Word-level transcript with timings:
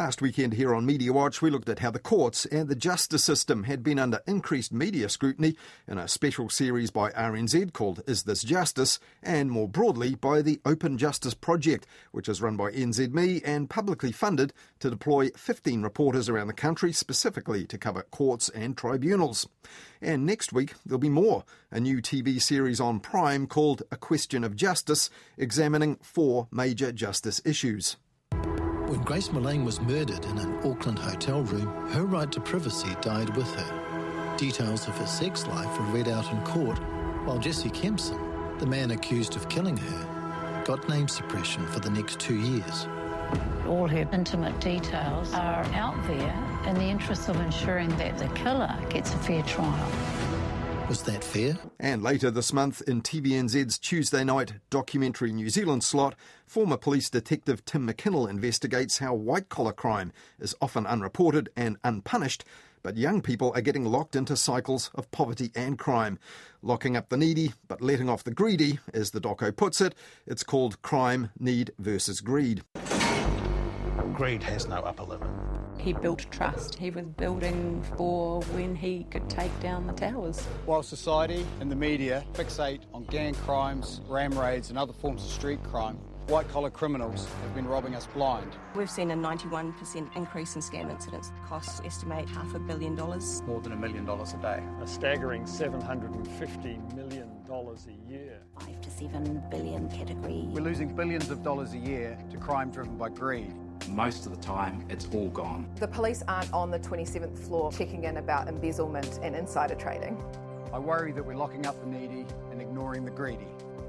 Last 0.00 0.22
weekend 0.22 0.54
here 0.54 0.74
on 0.74 0.86
Media 0.86 1.12
Watch, 1.12 1.42
we 1.42 1.50
looked 1.50 1.68
at 1.68 1.80
how 1.80 1.90
the 1.90 1.98
courts 1.98 2.46
and 2.46 2.70
the 2.70 2.74
justice 2.74 3.22
system 3.22 3.64
had 3.64 3.82
been 3.82 3.98
under 3.98 4.22
increased 4.26 4.72
media 4.72 5.10
scrutiny 5.10 5.56
in 5.86 5.98
a 5.98 6.08
special 6.08 6.48
series 6.48 6.90
by 6.90 7.10
RNZ 7.10 7.74
called 7.74 8.02
Is 8.06 8.22
This 8.22 8.42
Justice? 8.42 8.98
and 9.22 9.50
more 9.50 9.68
broadly 9.68 10.14
by 10.14 10.40
the 10.40 10.58
Open 10.64 10.96
Justice 10.96 11.34
Project, 11.34 11.86
which 12.12 12.30
is 12.30 12.40
run 12.40 12.56
by 12.56 12.70
NZME 12.70 13.42
and 13.44 13.68
publicly 13.68 14.10
funded 14.10 14.54
to 14.78 14.88
deploy 14.88 15.28
15 15.36 15.82
reporters 15.82 16.30
around 16.30 16.46
the 16.46 16.54
country 16.54 16.94
specifically 16.94 17.66
to 17.66 17.76
cover 17.76 18.02
courts 18.04 18.48
and 18.48 18.78
tribunals. 18.78 19.46
And 20.00 20.24
next 20.24 20.50
week, 20.50 20.72
there'll 20.86 20.98
be 20.98 21.10
more 21.10 21.44
a 21.70 21.78
new 21.78 22.00
TV 22.00 22.40
series 22.40 22.80
on 22.80 23.00
Prime 23.00 23.46
called 23.46 23.82
A 23.90 23.98
Question 23.98 24.44
of 24.44 24.56
Justice, 24.56 25.10
examining 25.36 25.96
four 25.96 26.48
major 26.50 26.90
justice 26.90 27.42
issues. 27.44 27.98
When 28.90 29.02
Grace 29.02 29.28
Millane 29.28 29.64
was 29.64 29.80
murdered 29.80 30.24
in 30.24 30.38
an 30.38 30.58
Auckland 30.64 30.98
hotel 30.98 31.42
room, 31.44 31.68
her 31.90 32.02
right 32.02 32.30
to 32.32 32.40
privacy 32.40 32.88
died 33.00 33.36
with 33.36 33.48
her. 33.54 34.36
Details 34.36 34.88
of 34.88 34.98
her 34.98 35.06
sex 35.06 35.46
life 35.46 35.78
were 35.78 35.86
read 35.86 36.08
out 36.08 36.28
in 36.32 36.40
court, 36.40 36.76
while 37.24 37.38
Jesse 37.38 37.70
Kempson, 37.70 38.18
the 38.58 38.66
man 38.66 38.90
accused 38.90 39.36
of 39.36 39.48
killing 39.48 39.76
her, 39.76 40.62
got 40.64 40.88
name 40.88 41.06
suppression 41.06 41.64
for 41.68 41.78
the 41.78 41.90
next 41.90 42.18
two 42.18 42.34
years. 42.34 42.88
All 43.68 43.86
her 43.86 44.08
intimate 44.12 44.58
details 44.58 45.32
are 45.34 45.64
out 45.66 46.04
there 46.08 46.64
in 46.66 46.74
the 46.74 46.86
interest 46.86 47.28
of 47.28 47.36
ensuring 47.40 47.90
that 47.90 48.18
the 48.18 48.26
killer 48.30 48.76
gets 48.88 49.14
a 49.14 49.18
fair 49.18 49.44
trial. 49.44 49.92
Was 50.90 51.04
that 51.04 51.22
fair? 51.22 51.56
And 51.78 52.02
later 52.02 52.32
this 52.32 52.52
month, 52.52 52.82
in 52.88 53.00
TVNZ's 53.00 53.78
Tuesday 53.78 54.24
night 54.24 54.54
documentary 54.70 55.32
New 55.32 55.48
Zealand 55.48 55.84
slot, 55.84 56.16
former 56.48 56.76
police 56.76 57.08
detective 57.08 57.64
Tim 57.64 57.86
McKinnell 57.86 58.28
investigates 58.28 58.98
how 58.98 59.14
white 59.14 59.48
collar 59.48 59.72
crime 59.72 60.12
is 60.40 60.52
often 60.60 60.88
unreported 60.88 61.48
and 61.54 61.76
unpunished, 61.84 62.44
but 62.82 62.96
young 62.96 63.22
people 63.22 63.52
are 63.54 63.60
getting 63.60 63.84
locked 63.84 64.16
into 64.16 64.36
cycles 64.36 64.90
of 64.96 65.08
poverty 65.12 65.52
and 65.54 65.78
crime. 65.78 66.18
Locking 66.60 66.96
up 66.96 67.08
the 67.08 67.16
needy, 67.16 67.52
but 67.68 67.80
letting 67.80 68.08
off 68.08 68.24
the 68.24 68.34
greedy, 68.34 68.80
as 68.92 69.12
the 69.12 69.20
doco 69.20 69.56
puts 69.56 69.80
it. 69.80 69.94
It's 70.26 70.42
called 70.42 70.82
Crime, 70.82 71.30
Need 71.38 71.70
versus 71.78 72.20
Greed. 72.20 72.64
Greed 74.14 74.42
has 74.42 74.66
no 74.66 74.80
upper 74.80 75.04
limit. 75.04 75.59
He 75.80 75.94
built 75.94 76.26
trust. 76.30 76.74
He 76.74 76.90
was 76.90 77.06
building 77.06 77.82
for 77.96 78.42
when 78.52 78.74
he 78.74 79.06
could 79.10 79.30
take 79.30 79.58
down 79.60 79.86
the 79.86 79.94
towers. 79.94 80.38
While 80.66 80.82
society 80.82 81.46
and 81.60 81.70
the 81.70 81.76
media 81.76 82.22
fixate 82.34 82.82
on 82.92 83.04
gang 83.04 83.32
crimes, 83.32 84.02
ram 84.06 84.38
raids, 84.38 84.68
and 84.68 84.78
other 84.78 84.92
forms 84.92 85.24
of 85.24 85.30
street 85.30 85.62
crime, 85.64 85.96
white 86.26 86.46
collar 86.48 86.68
criminals 86.68 87.26
have 87.40 87.54
been 87.54 87.66
robbing 87.66 87.94
us 87.94 88.06
blind. 88.08 88.52
We've 88.76 88.90
seen 88.90 89.10
a 89.10 89.16
91% 89.16 90.14
increase 90.16 90.54
in 90.54 90.60
scam 90.60 90.90
incidents. 90.90 91.32
Costs 91.46 91.80
estimate 91.82 92.28
half 92.28 92.54
a 92.54 92.58
billion 92.58 92.94
dollars. 92.94 93.42
More 93.46 93.62
than 93.62 93.72
a 93.72 93.76
million 93.76 94.04
dollars 94.04 94.34
a 94.34 94.36
day. 94.36 94.62
A 94.82 94.86
staggering 94.86 95.44
$750 95.44 96.94
million 96.94 97.30
a 97.48 98.10
year. 98.10 98.42
Five 98.60 98.80
to 98.82 98.90
seven 98.90 99.42
billion 99.50 99.88
category. 99.88 100.44
We're 100.48 100.60
losing 100.62 100.94
billions 100.94 101.30
of 101.30 101.42
dollars 101.42 101.72
a 101.72 101.78
year 101.78 102.18
to 102.30 102.36
crime 102.36 102.70
driven 102.70 102.98
by 102.98 103.08
greed 103.08 103.54
most 103.90 104.26
of 104.26 104.34
the 104.34 104.42
time 104.42 104.84
it's 104.88 105.08
all 105.12 105.28
gone. 105.28 105.66
The 105.76 105.88
police 105.88 106.22
aren't 106.28 106.52
on 106.52 106.70
the 106.70 106.78
27th 106.78 107.38
floor 107.38 107.72
checking 107.72 108.04
in 108.04 108.16
about 108.16 108.48
embezzlement 108.48 109.18
and 109.22 109.34
insider 109.34 109.74
trading. 109.74 110.22
I 110.72 110.78
worry 110.78 111.12
that 111.12 111.24
we're 111.24 111.36
locking 111.36 111.66
up 111.66 111.80
the 111.80 111.90
needy 111.90 112.24
and 112.52 112.60
ignoring 112.60 113.04
the 113.04 113.10
greedy. 113.10 113.48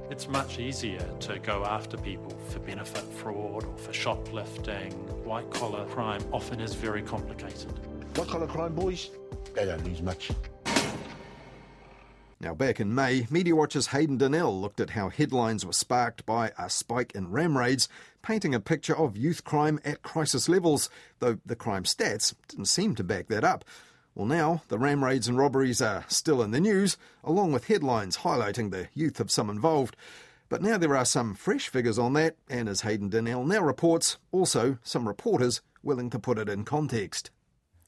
It's 0.09 0.27
much 0.27 0.59
easier 0.59 1.05
to 1.21 1.39
go 1.39 1.63
after 1.63 1.95
people 1.95 2.31
for 2.49 2.59
benefit 2.59 3.03
fraud 3.03 3.63
or 3.63 3.77
for 3.77 3.93
shoplifting. 3.93 4.91
White 5.23 5.49
collar 5.51 5.85
crime 5.85 6.21
often 6.33 6.59
is 6.59 6.73
very 6.73 7.01
complicated. 7.01 7.71
White 8.17 8.27
collar 8.27 8.47
crime, 8.47 8.75
boys, 8.75 9.09
they 9.53 9.65
don't 9.65 9.83
lose 9.85 10.01
much. 10.01 10.31
Now, 12.41 12.55
back 12.55 12.79
in 12.79 12.95
May, 12.95 13.27
Media 13.29 13.55
Watch's 13.55 13.87
Hayden 13.87 14.17
Donnell 14.17 14.59
looked 14.59 14.79
at 14.79 14.89
how 14.89 15.09
headlines 15.09 15.63
were 15.63 15.73
sparked 15.73 16.25
by 16.25 16.51
a 16.57 16.71
spike 16.71 17.11
in 17.13 17.29
ram 17.29 17.55
raids, 17.55 17.87
painting 18.23 18.55
a 18.55 18.59
picture 18.59 18.97
of 18.97 19.15
youth 19.15 19.43
crime 19.43 19.79
at 19.85 20.01
crisis 20.01 20.49
levels, 20.49 20.89
though 21.19 21.37
the 21.45 21.55
crime 21.55 21.83
stats 21.83 22.33
didn't 22.47 22.65
seem 22.65 22.95
to 22.95 23.03
back 23.03 23.27
that 23.27 23.43
up. 23.43 23.63
Well, 24.15 24.25
now 24.25 24.63
the 24.69 24.79
ram 24.79 25.05
raids 25.05 25.27
and 25.27 25.37
robberies 25.37 25.83
are 25.83 26.03
still 26.07 26.41
in 26.41 26.49
the 26.49 26.59
news, 26.59 26.97
along 27.23 27.51
with 27.51 27.67
headlines 27.67 28.17
highlighting 28.17 28.71
the 28.71 28.87
youth 28.95 29.19
of 29.19 29.29
some 29.29 29.51
involved. 29.51 29.95
But 30.49 30.63
now 30.63 30.79
there 30.79 30.97
are 30.97 31.05
some 31.05 31.35
fresh 31.35 31.69
figures 31.69 31.99
on 31.99 32.13
that, 32.13 32.37
and 32.49 32.67
as 32.67 32.81
Hayden 32.81 33.09
Donnell 33.09 33.45
now 33.45 33.61
reports, 33.61 34.17
also 34.31 34.79
some 34.81 35.07
reporters 35.07 35.61
willing 35.83 36.09
to 36.09 36.17
put 36.17 36.39
it 36.39 36.49
in 36.49 36.65
context. 36.65 37.29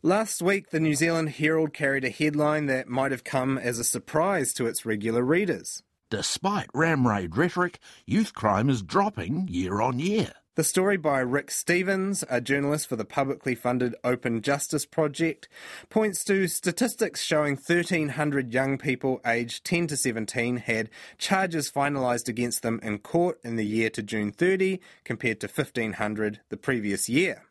Last 0.05 0.41
week, 0.41 0.71
the 0.71 0.81
New 0.81 0.95
Zealand 0.95 1.29
Herald 1.29 1.73
carried 1.73 2.03
a 2.03 2.09
headline 2.09 2.65
that 2.65 2.89
might 2.89 3.13
have 3.13 3.23
come 3.23 3.57
as 3.57 3.79
a 3.79 3.85
surprise 3.85 4.51
to 4.55 4.65
its 4.65 4.85
regular 4.85 5.23
readers. 5.23 5.81
Despite 6.09 6.67
ram 6.73 7.07
raid 7.07 7.37
rhetoric, 7.37 7.79
youth 8.05 8.33
crime 8.33 8.69
is 8.69 8.81
dropping 8.81 9.47
year 9.47 9.79
on 9.79 9.99
year. 9.99 10.33
The 10.55 10.65
story 10.65 10.97
by 10.97 11.19
Rick 11.21 11.51
Stevens, 11.51 12.25
a 12.29 12.41
journalist 12.41 12.87
for 12.87 12.97
the 12.97 13.05
publicly 13.05 13.55
funded 13.55 13.95
Open 14.03 14.41
Justice 14.41 14.85
Project, 14.85 15.47
points 15.89 16.25
to 16.25 16.49
statistics 16.49 17.23
showing 17.23 17.53
1,300 17.53 18.53
young 18.53 18.77
people 18.77 19.21
aged 19.25 19.63
10 19.63 19.87
to 19.87 19.95
17 19.95 20.57
had 20.57 20.89
charges 21.17 21.71
finalised 21.71 22.27
against 22.27 22.61
them 22.61 22.81
in 22.83 22.97
court 22.97 23.39
in 23.41 23.55
the 23.55 23.65
year 23.65 23.89
to 23.91 24.03
June 24.03 24.33
30, 24.33 24.81
compared 25.05 25.39
to 25.39 25.47
1,500 25.47 26.41
the 26.49 26.57
previous 26.57 27.07
year. 27.07 27.43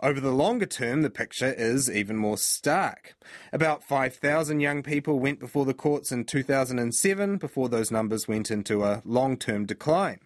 Over 0.00 0.20
the 0.20 0.32
longer 0.32 0.66
term, 0.66 1.02
the 1.02 1.10
picture 1.10 1.52
is 1.52 1.90
even 1.90 2.16
more 2.16 2.38
stark. 2.38 3.14
About 3.52 3.84
5,000 3.84 4.60
young 4.60 4.82
people 4.82 5.18
went 5.18 5.40
before 5.40 5.64
the 5.64 5.74
courts 5.74 6.12
in 6.12 6.24
2007 6.24 7.38
before 7.38 7.68
those 7.68 7.90
numbers 7.90 8.28
went 8.28 8.50
into 8.50 8.84
a 8.84 9.02
long 9.04 9.36
term 9.36 9.66
decline. 9.66 10.20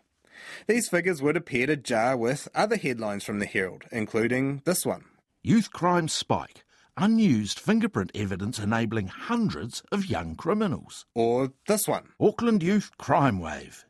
These 0.67 0.89
figures 0.89 1.21
would 1.23 1.37
appear 1.37 1.67
to 1.67 1.77
jar 1.77 2.17
with 2.17 2.49
other 2.55 2.77
headlines 2.77 3.25
from 3.25 3.39
the 3.39 3.47
Herald, 3.47 3.85
including 3.93 4.63
this 4.65 4.87
one 4.87 5.05
Youth 5.43 5.73
crime 5.73 6.09
spike. 6.09 6.65
Unused 6.97 7.59
fingerprint 7.59 8.11
evidence 8.15 8.59
enabling 8.59 9.07
hundreds 9.07 9.83
of 9.91 10.07
young 10.07 10.35
criminals. 10.35 11.07
Or 11.15 11.53
this 11.67 11.89
one 11.89 12.09
Auckland 12.21 12.63
Youth 12.63 12.91
Crime 12.99 13.39
Wave. 13.39 13.87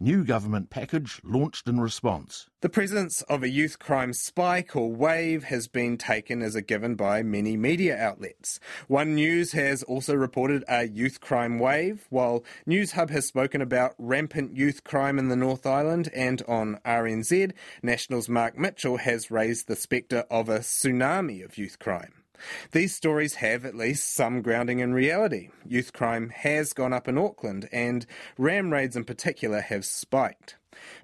New 0.00 0.24
government 0.24 0.70
package 0.70 1.20
launched 1.24 1.68
in 1.68 1.80
response. 1.80 2.48
The 2.60 2.68
presence 2.68 3.22
of 3.22 3.42
a 3.42 3.48
youth 3.48 3.78
crime 3.78 4.12
spike 4.12 4.74
or 4.74 4.90
wave 4.90 5.44
has 5.44 5.68
been 5.68 5.96
taken 5.96 6.42
as 6.42 6.54
a 6.54 6.62
given 6.62 6.94
by 6.94 7.22
many 7.22 7.56
media 7.56 7.96
outlets. 7.96 8.58
One 8.88 9.14
News 9.14 9.52
has 9.52 9.82
also 9.82 10.14
reported 10.14 10.64
a 10.68 10.88
youth 10.88 11.20
crime 11.20 11.58
wave, 11.58 12.06
while 12.10 12.44
Newshub 12.66 13.10
has 13.10 13.26
spoken 13.26 13.60
about 13.60 13.94
rampant 13.98 14.56
youth 14.56 14.84
crime 14.84 15.18
in 15.18 15.28
the 15.28 15.36
North 15.36 15.66
Island, 15.66 16.10
and 16.14 16.42
on 16.48 16.80
RNZ, 16.84 17.52
National's 17.82 18.28
Mark 18.28 18.58
Mitchell 18.58 18.96
has 18.96 19.30
raised 19.30 19.68
the 19.68 19.76
spectre 19.76 20.24
of 20.30 20.48
a 20.48 20.60
tsunami 20.60 21.44
of 21.44 21.58
youth 21.58 21.78
crime. 21.78 22.24
These 22.72 22.94
stories 22.94 23.36
have 23.36 23.64
at 23.64 23.74
least 23.74 24.14
some 24.14 24.42
grounding 24.42 24.80
in 24.80 24.92
reality. 24.92 25.50
Youth 25.66 25.92
crime 25.92 26.30
has 26.30 26.72
gone 26.72 26.92
up 26.92 27.08
in 27.08 27.18
Auckland, 27.18 27.68
and 27.72 28.06
ram 28.36 28.72
raids 28.72 28.96
in 28.96 29.04
particular 29.04 29.60
have 29.60 29.84
spiked. 29.84 30.56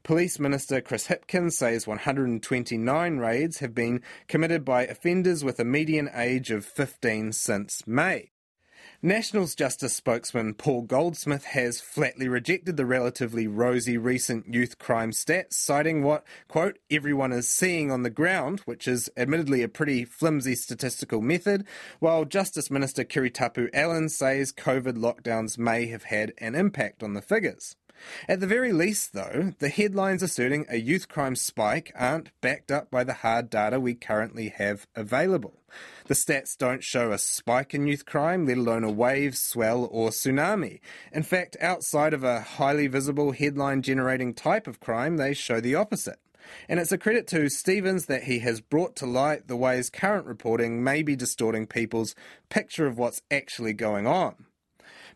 Police 0.02 0.38
Minister 0.38 0.80
Chris 0.80 1.06
Hipkins 1.06 1.52
says 1.52 1.86
129 1.86 3.18
raids 3.18 3.58
have 3.58 3.74
been 3.74 4.02
committed 4.28 4.64
by 4.64 4.84
offenders 4.84 5.44
with 5.44 5.58
a 5.60 5.64
median 5.64 6.10
age 6.14 6.50
of 6.50 6.64
15 6.64 7.32
since 7.32 7.86
May. 7.86 8.31
Nationals 9.04 9.56
Justice 9.56 9.96
spokesman 9.96 10.54
Paul 10.54 10.82
Goldsmith 10.82 11.46
has 11.46 11.80
flatly 11.80 12.28
rejected 12.28 12.76
the 12.76 12.86
relatively 12.86 13.48
rosy 13.48 13.98
recent 13.98 14.54
youth 14.54 14.78
crime 14.78 15.10
stats, 15.10 15.54
citing 15.54 16.04
what, 16.04 16.22
quote, 16.46 16.78
everyone 16.88 17.32
is 17.32 17.48
seeing 17.48 17.90
on 17.90 18.04
the 18.04 18.10
ground, 18.10 18.60
which 18.60 18.86
is 18.86 19.10
admittedly 19.16 19.64
a 19.64 19.68
pretty 19.68 20.04
flimsy 20.04 20.54
statistical 20.54 21.20
method, 21.20 21.66
while 21.98 22.24
Justice 22.24 22.70
Minister 22.70 23.02
Kiritapu 23.02 23.68
Allan 23.74 24.08
says 24.08 24.52
COVID 24.52 24.96
lockdowns 24.96 25.58
may 25.58 25.86
have 25.86 26.04
had 26.04 26.32
an 26.38 26.54
impact 26.54 27.02
on 27.02 27.14
the 27.14 27.22
figures. 27.22 27.74
At 28.28 28.40
the 28.40 28.46
very 28.46 28.72
least, 28.72 29.12
though, 29.12 29.52
the 29.58 29.68
headlines 29.68 30.22
asserting 30.22 30.66
a 30.68 30.78
youth 30.78 31.08
crime 31.08 31.36
spike 31.36 31.92
aren't 31.94 32.30
backed 32.40 32.70
up 32.70 32.90
by 32.90 33.04
the 33.04 33.14
hard 33.14 33.50
data 33.50 33.78
we 33.78 33.94
currently 33.94 34.48
have 34.48 34.86
available. 34.94 35.62
The 36.06 36.14
stats 36.14 36.56
don't 36.56 36.84
show 36.84 37.12
a 37.12 37.18
spike 37.18 37.74
in 37.74 37.86
youth 37.86 38.04
crime, 38.04 38.46
let 38.46 38.58
alone 38.58 38.84
a 38.84 38.90
wave, 38.90 39.36
swell, 39.36 39.88
or 39.90 40.10
tsunami. 40.10 40.80
In 41.12 41.22
fact, 41.22 41.56
outside 41.60 42.12
of 42.12 42.24
a 42.24 42.40
highly 42.40 42.86
visible 42.86 43.32
headline 43.32 43.82
generating 43.82 44.34
type 44.34 44.66
of 44.66 44.80
crime, 44.80 45.16
they 45.16 45.34
show 45.34 45.60
the 45.60 45.74
opposite. 45.74 46.18
And 46.68 46.80
it's 46.80 46.92
a 46.92 46.98
credit 46.98 47.26
to 47.28 47.48
Stevens 47.48 48.06
that 48.06 48.24
he 48.24 48.40
has 48.40 48.60
brought 48.60 48.96
to 48.96 49.06
light 49.06 49.46
the 49.46 49.56
ways 49.56 49.90
current 49.90 50.26
reporting 50.26 50.82
may 50.82 51.02
be 51.02 51.16
distorting 51.16 51.66
people's 51.66 52.14
picture 52.48 52.86
of 52.86 52.98
what's 52.98 53.22
actually 53.30 53.72
going 53.72 54.06
on. 54.06 54.46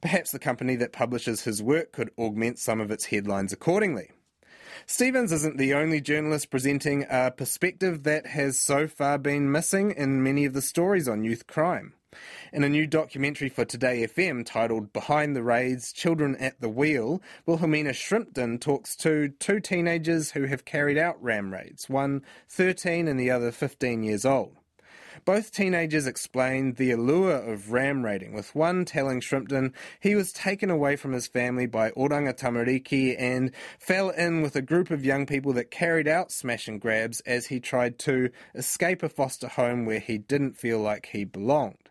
Perhaps 0.00 0.30
the 0.30 0.38
company 0.38 0.76
that 0.76 0.92
publishes 0.92 1.42
his 1.42 1.62
work 1.62 1.92
could 1.92 2.10
augment 2.18 2.58
some 2.58 2.80
of 2.80 2.90
its 2.90 3.06
headlines 3.06 3.52
accordingly. 3.52 4.10
Stevens 4.84 5.32
isn't 5.32 5.56
the 5.56 5.74
only 5.74 6.00
journalist 6.00 6.50
presenting 6.50 7.06
a 7.08 7.30
perspective 7.30 8.02
that 8.02 8.26
has 8.26 8.58
so 8.58 8.86
far 8.86 9.18
been 9.18 9.50
missing 9.50 9.90
in 9.90 10.22
many 10.22 10.44
of 10.44 10.52
the 10.52 10.62
stories 10.62 11.08
on 11.08 11.24
youth 11.24 11.46
crime. 11.46 11.94
In 12.52 12.64
a 12.64 12.68
new 12.68 12.86
documentary 12.86 13.48
for 13.48 13.64
Today 13.64 14.06
FM 14.06 14.44
titled 14.46 14.92
Behind 14.92 15.34
the 15.34 15.42
Raids 15.42 15.92
Children 15.92 16.36
at 16.36 16.60
the 16.60 16.68
Wheel, 16.68 17.20
Wilhelmina 17.46 17.92
Shrimpton 17.92 18.60
talks 18.60 18.96
to 18.96 19.28
two 19.38 19.60
teenagers 19.60 20.30
who 20.30 20.44
have 20.44 20.64
carried 20.64 20.96
out 20.96 21.22
ram 21.22 21.52
raids, 21.52 21.88
one 21.88 22.22
13 22.48 23.08
and 23.08 23.18
the 23.18 23.30
other 23.30 23.50
15 23.50 24.02
years 24.02 24.24
old. 24.24 24.56
Both 25.24 25.52
teenagers 25.52 26.06
explained 26.06 26.76
the 26.76 26.90
allure 26.90 27.36
of 27.36 27.72
ram 27.72 28.04
raiding, 28.04 28.32
with 28.32 28.54
one 28.54 28.84
telling 28.84 29.20
Shrimpton 29.20 29.72
he 29.98 30.14
was 30.14 30.32
taken 30.32 30.70
away 30.70 30.96
from 30.96 31.12
his 31.12 31.26
family 31.26 31.66
by 31.66 31.90
Oranga 31.92 32.34
Tamariki 32.34 33.16
and 33.18 33.50
fell 33.78 34.10
in 34.10 34.42
with 34.42 34.56
a 34.56 34.62
group 34.62 34.90
of 34.90 35.04
young 35.04 35.26
people 35.26 35.52
that 35.54 35.70
carried 35.70 36.08
out 36.08 36.30
smash 36.30 36.68
and 36.68 36.80
grabs 36.80 37.20
as 37.20 37.46
he 37.46 37.60
tried 37.60 37.98
to 38.00 38.30
escape 38.54 39.02
a 39.02 39.08
foster 39.08 39.48
home 39.48 39.86
where 39.86 40.00
he 40.00 40.18
didn't 40.18 40.56
feel 40.56 40.80
like 40.80 41.06
he 41.06 41.24
belonged. 41.24 41.85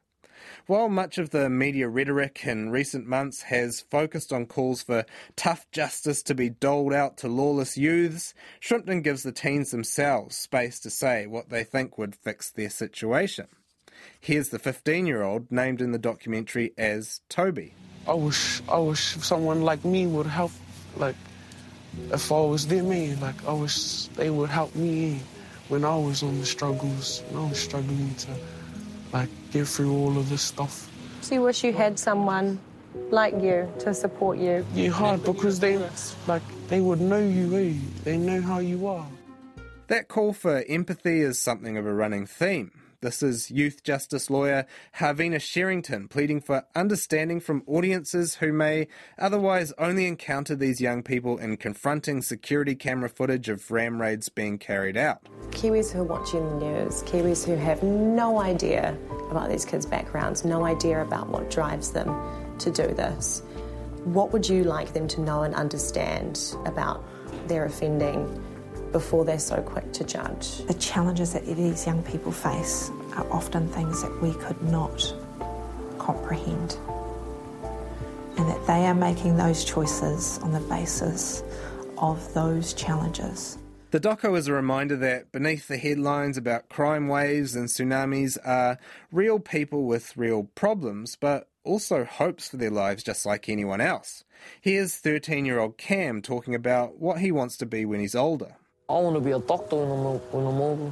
While 0.68 0.90
much 0.90 1.18
of 1.18 1.30
the 1.30 1.50
media 1.50 1.88
rhetoric 1.88 2.46
in 2.46 2.70
recent 2.70 3.08
months 3.08 3.44
has 3.44 3.82
focused 3.82 4.34
on 4.34 4.46
calls 4.46 4.82
for 4.82 5.06
tough 5.36 5.70
justice 5.72 6.24
to 6.24 6.36
be 6.36 6.50
doled 6.50 6.94
out 6.94 7.18
to 7.18 7.28
lawless 7.28 7.78
youths, 7.78 8.34
Shrimpton 8.60 9.04
gives 9.04 9.24
the 9.24 9.32
teens 9.32 9.72
themselves 9.72 10.36
space 10.36 10.80
to 10.82 10.90
say 10.90 11.28
what 11.28 11.50
they 11.50 11.64
think 11.64 11.98
would 11.98 12.16
fix 12.16 12.52
their 12.52 12.70
situation. 12.70 13.48
Here's 14.20 14.50
the 14.50 14.60
15 14.60 15.06
year 15.06 15.24
old 15.24 15.52
named 15.52 15.82
in 15.82 15.92
the 15.92 16.00
documentary 16.00 16.74
as 16.78 17.22
Toby. 17.30 17.74
I 18.08 18.14
wish, 18.14 18.62
I 18.70 18.78
wish 18.78 19.16
someone 19.18 19.62
like 19.62 19.84
me 19.84 20.06
would 20.06 20.28
help, 20.28 20.52
like, 20.96 21.16
if 22.12 22.32
I 22.32 22.42
was 22.42 22.68
their 22.68 22.84
man, 22.84 23.20
like, 23.20 23.46
I 23.46 23.54
wish 23.54 24.06
they 24.08 24.30
would 24.30 24.50
help 24.50 24.76
me 24.76 25.22
when 25.70 25.84
I 25.84 25.96
was 25.96 26.22
on 26.22 26.40
the 26.40 26.46
struggles, 26.46 27.24
when 27.30 27.44
I 27.44 27.50
was 27.50 27.60
struggling 27.60 28.14
to 28.16 28.28
like 29.14 29.30
get 29.56 29.68
through 29.68 29.94
all 29.94 30.18
of 30.18 30.30
this 30.30 30.42
stuff. 30.42 30.90
So 31.22 31.36
you 31.36 31.42
wish 31.42 31.64
you 31.64 31.72
had 31.72 31.98
someone 31.98 32.60
like 33.10 33.34
you 33.42 33.72
to 33.80 33.94
support 33.94 34.38
you? 34.38 34.66
Yeah, 34.74 34.90
hard 34.90 35.24
because 35.24 35.60
they 35.60 35.78
like 36.28 36.44
they 36.68 36.82
would 36.82 37.00
know 37.00 37.20
you, 37.20 37.56
eh? 37.56 37.74
They 38.04 38.18
know 38.18 38.42
how 38.42 38.60
you 38.60 38.88
are. 38.88 39.08
That 39.88 40.08
call 40.08 40.34
for 40.34 40.64
empathy 40.68 41.22
is 41.22 41.42
something 41.42 41.78
of 41.78 41.86
a 41.86 41.94
running 41.94 42.26
theme. 42.26 42.72
This 43.02 43.22
is 43.22 43.52
youth 43.52 43.84
justice 43.84 44.30
lawyer 44.30 44.66
Harvina 44.98 45.42
Sherrington 45.42 46.08
pleading 46.10 46.42
for 46.42 46.66
understanding 46.76 47.40
from 47.40 47.64
audiences 47.68 48.36
who 48.36 48.54
may 48.54 48.88
otherwise 49.18 49.74
only 49.78 50.06
encounter 50.08 50.56
these 50.56 50.80
young 50.80 51.04
people 51.04 51.38
in 51.38 51.58
confronting 51.58 52.22
security 52.22 52.76
camera 52.76 53.10
footage 53.10 53.50
of 53.50 53.70
ram 53.70 54.02
raids 54.02 54.30
being 54.30 54.58
carried 54.58 54.98
out. 54.98 55.28
Kiwis 55.52 55.92
who 55.92 56.02
are 56.02 56.04
watching 56.04 56.44
the 56.60 56.66
news, 56.66 57.04
Kiwis 57.04 57.46
who 57.46 57.56
have 57.56 57.84
no 57.84 58.40
idea 58.40 58.98
about 59.30 59.50
these 59.50 59.66
kids' 59.66 59.86
backgrounds, 59.86 60.46
no 60.46 60.64
idea 60.66 61.02
about 61.02 61.28
what 61.28 61.50
drives 61.50 61.92
them 61.92 62.16
to 62.60 62.72
do 62.72 62.88
this. 62.94 63.42
What 64.06 64.32
would 64.32 64.48
you 64.48 64.64
like 64.64 64.94
them 64.94 65.08
to 65.10 65.22
know 65.22 65.44
and 65.44 65.54
understand 65.56 66.56
about 66.66 67.04
their 67.48 67.66
offending 67.66 68.44
before 68.96 69.26
they're 69.26 69.38
so 69.38 69.62
quick 69.62 69.92
to 69.92 70.06
judge. 70.06 70.60
The 70.68 70.74
challenges 70.76 71.34
that 71.34 71.46
these 71.46 71.86
young 71.86 72.02
people 72.04 72.32
face 72.32 72.90
are 73.18 73.30
often 73.30 73.68
things 73.68 74.02
that 74.02 74.22
we 74.22 74.34
could 74.36 74.62
not 74.72 75.14
comprehend. 76.00 76.78
And 78.38 78.48
that 78.48 78.66
they 78.68 78.86
are 78.86 78.96
making 78.96 79.36
those 79.36 79.66
choices 79.66 80.40
on 80.42 80.54
the 80.54 80.62
basis 80.62 81.44
of 81.98 82.34
those 82.34 82.74
challenges. 82.74 83.58
The 83.92 84.00
doco 84.00 84.38
is 84.38 84.48
a 84.48 84.54
reminder 84.54 84.96
that 84.96 85.34
beneath 85.34 85.68
the 85.68 85.78
headlines 85.78 86.38
about 86.38 86.70
crime 86.70 87.10
waves 87.10 87.54
and 87.54 87.68
tsunamis 87.68 88.38
are 88.46 88.78
real 89.12 89.40
people 89.42 89.84
with 89.84 90.16
real 90.16 90.44
problems, 90.56 91.18
but 91.18 91.50
also 91.66 92.06
hopes 92.06 92.48
for 92.48 92.56
their 92.56 92.72
lives 92.72 93.04
just 93.04 93.26
like 93.26 93.50
anyone 93.50 93.82
else. 93.82 94.24
Here's 94.62 94.96
13 94.96 95.44
year 95.44 95.60
old 95.60 95.78
Cam 95.78 96.22
talking 96.22 96.56
about 96.56 96.98
what 96.98 97.20
he 97.20 97.34
wants 97.34 97.58
to 97.58 97.66
be 97.66 97.84
when 97.84 98.00
he's 98.00 98.16
older. 98.16 98.56
I 98.88 98.94
want 98.94 99.16
to 99.16 99.20
be 99.20 99.32
a 99.32 99.40
doctor 99.40 99.78
when 99.78 99.90
I'm, 99.90 100.20
when 100.32 100.46
I'm 100.46 100.62
older. 100.62 100.92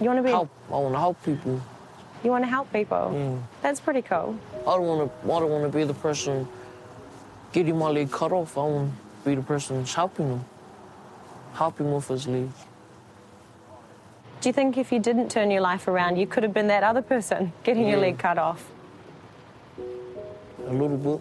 You 0.00 0.06
want 0.06 0.18
to 0.18 0.22
be? 0.22 0.30
Help. 0.30 0.48
I 0.68 0.78
want 0.78 0.94
to 0.94 0.98
help 0.98 1.22
people. 1.24 1.60
You 2.24 2.30
want 2.30 2.44
to 2.44 2.48
help 2.48 2.72
people? 2.72 3.12
Yeah. 3.14 3.36
That's 3.60 3.80
pretty 3.80 4.00
cool. 4.00 4.38
I 4.62 4.70
don't 4.76 4.86
want 4.86 5.10
to. 5.10 5.32
I 5.32 5.40
don't 5.40 5.50
want 5.50 5.70
to 5.70 5.78
be 5.78 5.84
the 5.84 5.92
person 5.94 6.48
getting 7.52 7.78
my 7.78 7.88
leg 7.88 8.10
cut 8.10 8.32
off. 8.32 8.56
I 8.56 8.62
want 8.62 8.92
to 8.92 9.28
be 9.28 9.34
the 9.34 9.42
person 9.42 9.84
helping 9.84 10.28
him, 10.28 10.44
helping 11.52 11.86
him 11.86 11.92
with 11.92 12.08
his 12.08 12.26
leg. 12.26 12.48
Do 14.40 14.48
you 14.48 14.54
think 14.54 14.78
if 14.78 14.90
you 14.90 14.98
didn't 14.98 15.30
turn 15.30 15.50
your 15.50 15.60
life 15.60 15.88
around, 15.88 16.16
you 16.16 16.26
could 16.26 16.44
have 16.44 16.54
been 16.54 16.68
that 16.68 16.82
other 16.82 17.02
person 17.02 17.52
getting 17.62 17.84
yeah. 17.84 17.90
your 17.90 18.00
leg 18.00 18.18
cut 18.18 18.38
off? 18.38 18.70
A 19.78 20.72
little 20.72 20.96
bit. 20.96 21.20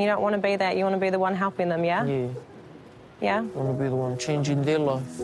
You 0.00 0.06
don't 0.06 0.20
want 0.20 0.34
to 0.34 0.40
be 0.40 0.56
that. 0.56 0.76
You 0.76 0.82
want 0.82 0.96
to 0.96 1.00
be 1.00 1.10
the 1.10 1.18
one 1.18 1.36
helping 1.36 1.68
them, 1.68 1.84
yeah? 1.84 2.04
Yeah. 2.04 2.28
Yeah? 3.20 3.38
I 3.38 3.42
want 3.42 3.76
to 3.78 3.82
be 3.82 3.88
the 3.88 3.96
one 3.96 4.18
changing 4.18 4.62
their 4.62 4.78
life. 4.78 5.20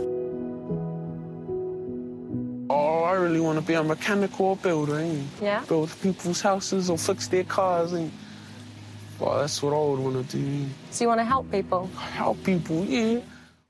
Oh, 2.70 3.02
I 3.04 3.12
really 3.12 3.40
want 3.40 3.58
to 3.58 3.64
be 3.64 3.74
a 3.74 3.82
mechanic 3.82 4.38
or 4.40 4.52
a 4.52 4.56
builder. 4.56 4.98
Eh? 5.00 5.20
Yeah? 5.40 5.64
Build 5.66 5.90
people's 6.02 6.40
houses 6.40 6.90
or 6.90 6.98
fix 6.98 7.28
their 7.28 7.44
cars. 7.44 7.94
Eh? 7.94 8.08
Well, 9.18 9.40
that's 9.40 9.62
what 9.62 9.72
I 9.72 9.78
would 9.78 9.98
want 9.98 10.30
to 10.30 10.36
do. 10.36 10.66
So 10.90 11.04
you 11.04 11.08
want 11.08 11.20
to 11.20 11.24
help 11.24 11.50
people? 11.50 11.86
Help 11.96 12.42
people, 12.44 12.84
yeah. 12.84 13.20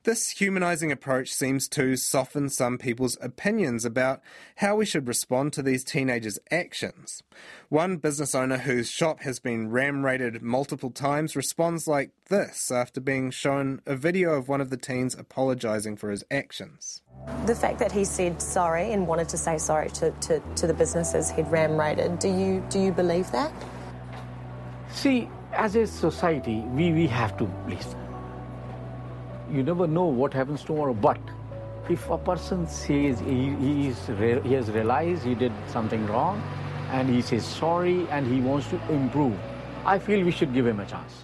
This 0.09 0.31
humanising 0.31 0.91
approach 0.91 1.31
seems 1.31 1.67
to 1.67 1.95
soften 1.95 2.49
some 2.49 2.79
people's 2.79 3.15
opinions 3.21 3.85
about 3.85 4.21
how 4.55 4.75
we 4.75 4.83
should 4.83 5.07
respond 5.07 5.53
to 5.53 5.61
these 5.61 5.83
teenagers' 5.83 6.39
actions. 6.49 7.21
One 7.67 7.97
business 7.97 8.33
owner 8.33 8.57
whose 8.57 8.89
shop 8.89 9.19
has 9.19 9.39
been 9.39 9.69
ram 9.69 10.03
raided 10.03 10.41
multiple 10.41 10.89
times 10.89 11.35
responds 11.35 11.87
like 11.87 12.09
this 12.27 12.71
after 12.71 12.99
being 12.99 13.29
shown 13.29 13.83
a 13.85 13.95
video 13.95 14.31
of 14.31 14.49
one 14.49 14.61
of 14.61 14.71
the 14.71 14.77
teens 14.77 15.13
apologising 15.13 15.95
for 15.95 16.09
his 16.09 16.23
actions. 16.31 17.03
The 17.45 17.53
fact 17.53 17.77
that 17.77 17.91
he 17.91 18.03
said 18.03 18.41
sorry 18.41 18.93
and 18.93 19.05
wanted 19.05 19.29
to 19.29 19.37
say 19.37 19.59
sorry 19.59 19.91
to, 19.91 20.09
to, 20.09 20.41
to 20.55 20.65
the 20.65 20.73
businesses 20.73 21.29
he'd 21.29 21.47
ram 21.49 21.79
raided, 21.79 22.17
do 22.17 22.29
you, 22.29 22.65
do 22.71 22.79
you 22.79 22.91
believe 22.91 23.31
that? 23.31 23.53
See, 24.91 25.29
as 25.53 25.75
a 25.75 25.85
society, 25.85 26.61
we, 26.61 26.93
we 26.93 27.05
have 27.05 27.37
to 27.37 27.43
listen 27.67 28.08
you 29.51 29.63
never 29.63 29.87
know 29.87 30.05
what 30.05 30.33
happens 30.33 30.63
tomorrow. 30.63 30.93
But 30.93 31.19
if 31.89 32.09
a 32.09 32.17
person 32.17 32.67
says 32.67 33.19
he, 33.19 33.55
he, 33.55 33.87
is, 33.87 34.07
he 34.07 34.53
has 34.53 34.69
realized 34.69 35.23
he 35.23 35.35
did 35.35 35.51
something 35.67 36.05
wrong 36.07 36.41
and 36.91 37.09
he 37.09 37.21
says 37.21 37.45
sorry 37.45 38.07
and 38.09 38.27
he 38.27 38.41
wants 38.41 38.67
to 38.69 38.79
improve, 38.91 39.37
I 39.85 39.99
feel 39.99 40.23
we 40.23 40.31
should 40.31 40.53
give 40.53 40.67
him 40.67 40.79
a 40.79 40.85
chance. 40.85 41.23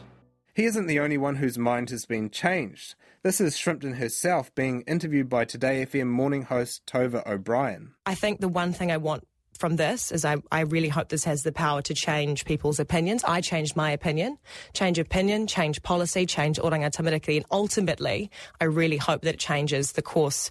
He 0.53 0.65
isn't 0.65 0.87
the 0.87 0.99
only 0.99 1.17
one 1.17 1.35
whose 1.35 1.57
mind 1.57 1.89
has 1.89 2.05
been 2.05 2.29
changed. 2.29 2.95
This 3.23 3.41
is 3.41 3.57
Shrimpton 3.57 3.95
herself 3.95 4.53
being 4.55 4.81
interviewed 4.81 5.27
by 5.29 5.45
Today 5.45 5.85
FM 5.85 6.07
morning 6.07 6.43
host 6.43 6.85
Tova 6.85 7.25
O'Brien. 7.27 7.93
I 8.05 8.15
think 8.15 8.39
the 8.39 8.47
one 8.47 8.71
thing 8.71 8.91
I 8.91 8.97
want 8.97 9.27
from 9.57 9.75
this 9.75 10.11
is 10.11 10.25
I, 10.25 10.37
I 10.51 10.61
really 10.61 10.89
hope 10.89 11.09
this 11.09 11.23
has 11.23 11.43
the 11.43 11.51
power 11.51 11.81
to 11.83 11.93
change 11.93 12.45
people's 12.45 12.79
opinions. 12.79 13.23
I 13.23 13.41
changed 13.41 13.75
my 13.75 13.91
opinion, 13.91 14.37
change 14.73 14.99
opinion, 14.99 15.47
change 15.47 15.81
policy, 15.83 16.25
change 16.25 16.57
oranga 16.59 16.91
tamariki, 16.91 17.37
and 17.37 17.45
ultimately, 17.51 18.29
I 18.59 18.65
really 18.65 18.97
hope 18.97 19.21
that 19.21 19.35
it 19.35 19.39
changes 19.39 19.93
the 19.93 20.01
course 20.01 20.49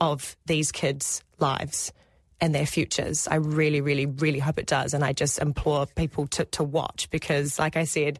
of 0.00 0.36
these 0.46 0.72
kids' 0.72 1.22
lives 1.38 1.92
and 2.40 2.54
their 2.54 2.66
futures. 2.66 3.28
I 3.28 3.36
really, 3.36 3.80
really, 3.80 4.06
really 4.06 4.40
hope 4.40 4.58
it 4.58 4.66
does. 4.66 4.94
And 4.94 5.04
I 5.04 5.12
just 5.12 5.38
implore 5.38 5.86
people 5.86 6.26
to, 6.28 6.44
to 6.46 6.64
watch 6.64 7.08
because, 7.10 7.58
like 7.58 7.76
I 7.76 7.84
said, 7.84 8.18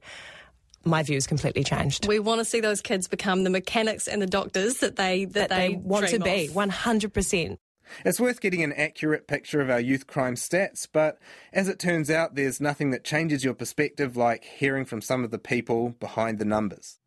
my 0.84 1.02
views 1.02 1.26
completely 1.26 1.64
changed. 1.64 2.06
We 2.06 2.18
want 2.18 2.40
to 2.40 2.44
see 2.44 2.60
those 2.60 2.80
kids 2.80 3.08
become 3.08 3.44
the 3.44 3.50
mechanics 3.50 4.08
and 4.08 4.22
the 4.22 4.26
doctors 4.26 4.78
that 4.78 4.96
they 4.96 5.24
that, 5.26 5.48
that 5.48 5.50
they, 5.50 5.68
they, 5.70 5.74
want 5.76 6.08
to 6.08 6.18
be. 6.18 6.48
One 6.48 6.70
hundred 6.70 7.12
percent. 7.12 7.58
It's 8.04 8.20
worth 8.20 8.40
getting 8.40 8.62
an 8.62 8.72
accurate 8.72 9.26
picture 9.26 9.60
of 9.60 9.70
our 9.70 9.80
youth 9.80 10.06
crime 10.06 10.34
stats, 10.34 10.86
but 10.90 11.18
as 11.52 11.68
it 11.68 11.78
turns 11.78 12.10
out, 12.10 12.34
there's 12.34 12.60
nothing 12.60 12.90
that 12.90 13.04
changes 13.04 13.44
your 13.44 13.54
perspective 13.54 14.16
like 14.16 14.44
hearing 14.44 14.84
from 14.84 15.00
some 15.00 15.24
of 15.24 15.30
the 15.30 15.38
people 15.38 15.90
behind 16.00 16.38
the 16.38 16.44
numbers. 16.44 16.98